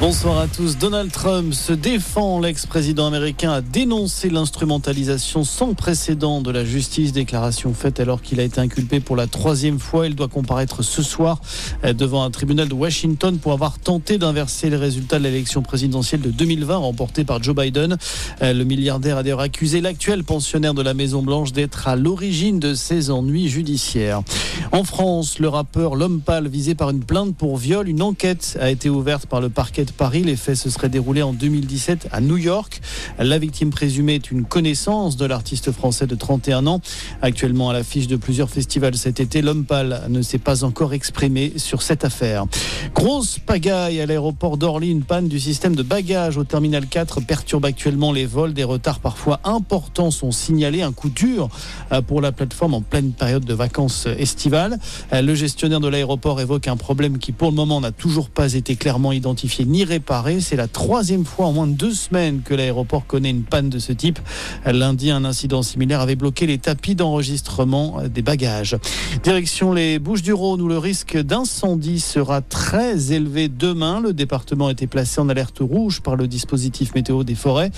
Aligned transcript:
Bonsoir 0.00 0.38
à 0.38 0.46
tous. 0.46 0.78
Donald 0.78 1.10
Trump 1.10 1.52
se 1.52 1.72
défend. 1.72 2.38
L'ex-président 2.38 3.08
américain 3.08 3.50
a 3.50 3.60
dénoncé 3.60 4.30
l'instrumentalisation 4.30 5.42
sans 5.42 5.74
précédent 5.74 6.40
de 6.40 6.52
la 6.52 6.64
justice. 6.64 7.10
Déclaration 7.10 7.74
faite 7.74 7.98
alors 7.98 8.22
qu'il 8.22 8.38
a 8.38 8.44
été 8.44 8.60
inculpé 8.60 9.00
pour 9.00 9.16
la 9.16 9.26
troisième 9.26 9.80
fois. 9.80 10.06
Il 10.06 10.14
doit 10.14 10.28
comparaître 10.28 10.82
ce 10.82 11.02
soir 11.02 11.40
euh, 11.84 11.92
devant 11.92 12.22
un 12.22 12.30
tribunal 12.30 12.68
de 12.68 12.74
Washington 12.74 13.38
pour 13.38 13.50
avoir 13.52 13.80
tenté 13.80 14.18
d'inverser 14.18 14.70
les 14.70 14.76
résultats 14.76 15.18
de 15.18 15.24
l'élection 15.24 15.62
présidentielle 15.62 16.20
de 16.20 16.30
2020 16.30 16.76
remportée 16.76 17.24
par 17.24 17.42
Joe 17.42 17.56
Biden. 17.56 17.98
Euh, 18.40 18.52
le 18.52 18.62
milliardaire 18.62 19.16
a 19.16 19.24
d'ailleurs 19.24 19.40
accusé 19.40 19.80
l'actuel 19.80 20.22
pensionnaire 20.22 20.74
de 20.74 20.82
la 20.82 20.94
Maison 20.94 21.22
Blanche 21.22 21.50
d'être 21.50 21.88
à 21.88 21.96
l'origine 21.96 22.60
de 22.60 22.74
ses 22.74 23.10
ennuis 23.10 23.48
judiciaires. 23.48 24.22
En 24.70 24.84
France, 24.84 25.40
le 25.40 25.48
rappeur 25.48 25.96
L'Homme 25.96 26.20
Pâle 26.20 26.46
visé 26.46 26.76
par 26.76 26.90
une 26.90 27.02
plainte 27.02 27.34
pour 27.34 27.56
viol. 27.56 27.88
Une 27.88 28.02
enquête 28.02 28.56
a 28.60 28.70
été 28.70 28.88
ouverte 28.88 29.26
par 29.26 29.40
le 29.40 29.48
parquet 29.48 29.87
Paris. 29.92 30.22
Les 30.22 30.36
faits 30.36 30.56
se 30.56 30.70
seraient 30.70 30.88
déroulés 30.88 31.22
en 31.22 31.32
2017 31.32 32.08
à 32.12 32.20
New 32.20 32.36
York. 32.36 32.80
La 33.18 33.38
victime 33.38 33.70
présumée 33.70 34.16
est 34.16 34.30
une 34.30 34.44
connaissance 34.44 35.16
de 35.16 35.26
l'artiste 35.26 35.72
français 35.72 36.06
de 36.06 36.14
31 36.14 36.66
ans. 36.66 36.80
Actuellement 37.22 37.70
à 37.70 37.72
l'affiche 37.72 38.06
de 38.06 38.16
plusieurs 38.16 38.50
festivals 38.50 38.96
cet 38.96 39.20
été, 39.20 39.42
l'homme 39.42 39.64
pâle 39.64 40.02
ne 40.08 40.22
s'est 40.22 40.38
pas 40.38 40.64
encore 40.64 40.92
exprimé 40.92 41.52
sur 41.56 41.82
cette 41.82 42.04
affaire. 42.04 42.46
Grosse 42.94 43.38
pagaille 43.38 44.00
à 44.00 44.06
l'aéroport 44.06 44.56
d'Orly. 44.56 44.90
Une 44.90 45.02
panne 45.02 45.28
du 45.28 45.40
système 45.40 45.76
de 45.76 45.82
bagages 45.82 46.36
au 46.36 46.44
terminal 46.44 46.86
4 46.86 47.20
perturbe 47.20 47.64
actuellement 47.64 48.12
les 48.12 48.26
vols. 48.26 48.54
Des 48.54 48.64
retards 48.64 49.00
parfois 49.00 49.40
importants 49.44 50.10
sont 50.10 50.32
signalés. 50.32 50.82
Un 50.82 50.92
coup 50.92 51.10
dur 51.10 51.48
euh, 51.92 52.02
pour 52.02 52.20
la 52.20 52.32
plateforme 52.32 52.74
en 52.74 52.82
pleine 52.82 53.12
période 53.12 53.44
de 53.44 53.54
vacances 53.54 54.06
estivales. 54.18 54.78
Euh, 55.12 55.22
le 55.22 55.34
gestionnaire 55.34 55.80
de 55.80 55.88
l'aéroport 55.88 56.40
évoque 56.40 56.68
un 56.68 56.76
problème 56.76 57.18
qui 57.18 57.32
pour 57.32 57.50
le 57.50 57.56
moment 57.56 57.80
n'a 57.80 57.92
toujours 57.92 58.28
pas 58.28 58.54
été 58.54 58.76
clairement 58.76 59.12
identifié 59.12 59.64
ni 59.68 59.84
réparé. 59.84 60.40
C'est 60.40 60.56
la 60.56 60.66
troisième 60.66 61.24
fois 61.24 61.46
en 61.46 61.52
moins 61.52 61.66
de 61.66 61.72
deux 61.72 61.92
semaines 61.92 62.42
que 62.44 62.54
l'aéroport 62.54 63.06
connaît 63.06 63.30
une 63.30 63.44
panne 63.44 63.68
de 63.68 63.78
ce 63.78 63.92
type. 63.92 64.18
Lundi, 64.66 65.10
un 65.10 65.24
incident 65.24 65.62
similaire 65.62 66.00
avait 66.00 66.16
bloqué 66.16 66.46
les 66.46 66.58
tapis 66.58 66.94
d'enregistrement 66.94 68.02
des 68.12 68.22
bagages. 68.22 68.76
Direction 69.22 69.72
les 69.72 69.98
Bouches 69.98 70.22
du 70.22 70.32
Rhône 70.32 70.60
où 70.60 70.68
le 70.68 70.78
risque 70.78 71.16
d'incendie 71.16 72.00
sera 72.00 72.40
très 72.40 73.12
élevé 73.12 73.48
demain. 73.48 74.00
Le 74.00 74.12
département 74.12 74.68
a 74.68 74.72
été 74.72 74.86
placé 74.86 75.20
en 75.20 75.28
alerte 75.28 75.58
rouge 75.60 76.00
par 76.00 76.16
le 76.16 76.26
dispositif 76.26 76.94
météo 76.94 77.22
des 77.22 77.34
forêts. 77.34 77.70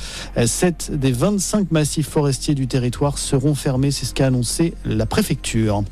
Sept 0.46 0.92
des 0.92 1.12
25 1.12 1.70
massifs 1.70 2.08
forestiers 2.08 2.54
du 2.54 2.66
territoire 2.66 3.18
seront 3.18 3.54
fermés. 3.54 3.90
C'est 3.90 4.06
ce 4.06 4.14
qu'a 4.14 4.26
annoncé 4.26 4.74
la 4.84 5.06
préfecture. 5.06 5.82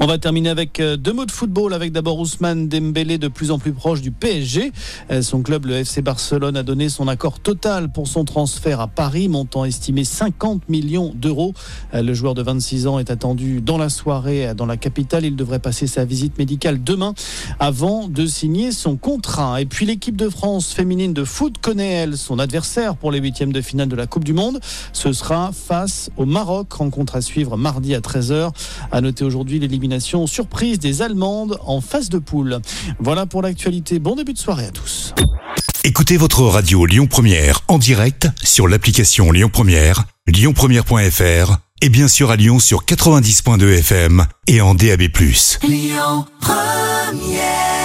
On 0.00 0.06
va 0.06 0.18
terminer 0.18 0.48
avec 0.48 0.80
euh, 0.80 0.96
deux 0.96 1.12
mots 1.12 1.26
de 1.26 1.30
football, 1.30 1.74
avec 1.74 1.92
d'abord 1.92 2.18
Ousmane 2.18 2.68
Dembélé 2.68 3.18
de 3.18 3.28
plus 3.28 3.50
en 3.50 3.58
plus 3.58 3.72
proche 3.72 4.00
du 4.00 4.10
PSG. 4.10 4.72
Euh, 5.10 5.22
son 5.22 5.42
club, 5.42 5.66
le 5.66 5.74
FC 5.74 6.02
Barcelone, 6.02 6.56
a 6.56 6.62
donné 6.62 6.88
son 6.88 7.08
accord 7.08 7.40
total 7.40 7.92
pour 7.92 8.08
son 8.08 8.24
transfert 8.24 8.80
à 8.80 8.86
Paris, 8.86 9.28
montant 9.28 9.64
estimé 9.64 10.04
50 10.04 10.68
millions 10.68 11.12
d'euros. 11.14 11.52
Euh, 11.94 12.02
le 12.02 12.14
joueur 12.14 12.34
de 12.34 12.42
26 12.42 12.86
ans 12.86 12.98
est 12.98 13.10
attendu 13.10 13.60
dans 13.60 13.78
la 13.78 13.88
soirée 13.88 14.54
dans 14.54 14.66
la 14.66 14.76
capitale. 14.76 15.24
Il 15.24 15.36
devrait 15.36 15.58
passer 15.58 15.86
sa 15.86 16.04
visite 16.04 16.38
médicale 16.38 16.82
demain 16.82 17.14
avant 17.58 18.08
de 18.08 18.26
signer 18.26 18.72
son 18.72 18.96
contrat. 18.96 19.60
Et 19.60 19.66
puis 19.66 19.84
l'équipe 19.84 20.16
de 20.16 20.28
France 20.28 20.72
féminine 20.72 21.12
de 21.12 21.24
foot 21.24 21.58
connaît, 21.58 21.92
elle, 21.92 22.16
son 22.16 22.38
adversaire 22.38 22.96
pour 22.96 23.10
les 23.10 23.20
huitièmes 23.20 23.52
de 23.52 23.60
finale 23.60 23.88
de 23.88 23.96
la 23.96 24.06
Coupe 24.06 24.24
du 24.24 24.32
Monde. 24.32 24.58
Ce 24.92 25.12
sera 25.12 25.50
face 25.52 26.10
au 26.16 26.24
Maroc, 26.24 26.72
rencontre 26.72 27.16
à 27.16 27.20
suivre 27.20 27.56
mardi 27.56 27.94
à 27.94 28.00
13h. 28.00 28.52
À 28.90 29.00
noter 29.00 29.24
aujourd'hui 29.24 29.58
l'élimination 29.82 30.28
surprise 30.28 30.78
des 30.78 31.02
Allemandes 31.02 31.58
en 31.66 31.80
phase 31.80 32.08
de 32.08 32.18
poule. 32.18 32.60
Voilà 33.00 33.26
pour 33.26 33.42
l'actualité. 33.42 33.98
Bon 33.98 34.14
début 34.14 34.32
de 34.32 34.38
soirée 34.38 34.66
à 34.66 34.70
tous. 34.70 35.12
Écoutez 35.82 36.16
votre 36.16 36.42
radio 36.42 36.86
Lyon 36.86 37.08
Première 37.08 37.62
en 37.66 37.78
direct 37.78 38.28
sur 38.44 38.68
l'application 38.68 39.32
Lyon 39.32 39.50
Première, 39.52 40.04
lyonpremière.fr 40.28 41.56
et 41.80 41.88
bien 41.88 42.06
sûr 42.06 42.30
à 42.30 42.36
Lyon 42.36 42.60
sur 42.60 42.84
90.2 42.84 43.78
FM 43.78 44.24
et 44.46 44.60
en 44.60 44.76
DAB+. 44.76 45.02
Lyon 45.64 46.26
Première 46.40 47.81